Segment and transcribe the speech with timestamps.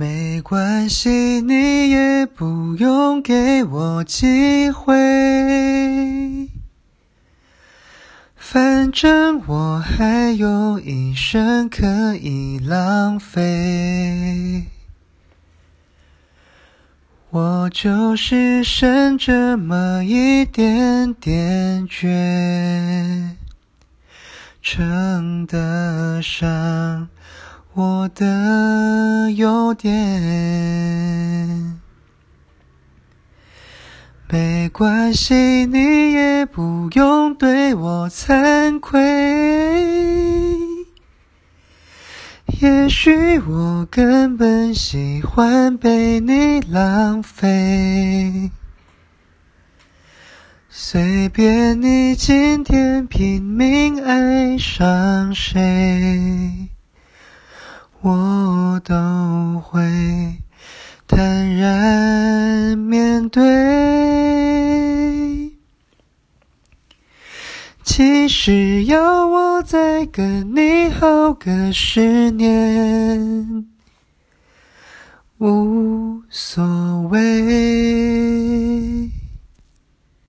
[0.00, 6.48] 没关系，你也不用给我机会，
[8.34, 14.64] 反正我还有一生可以浪费。
[17.28, 23.32] 我就是剩这么一点点倔，
[24.62, 27.10] 称得上。
[27.72, 29.92] 我的优点，
[34.28, 39.00] 没关系，你也不用对我惭愧。
[42.60, 48.50] 也许我根本喜欢被你浪费，
[50.68, 56.68] 随便你今天拼命爱上谁。
[58.02, 59.80] 我都会
[61.06, 63.40] 坦然面对。
[67.82, 73.66] 其实要我再跟你好个十年，
[75.38, 76.69] 无所。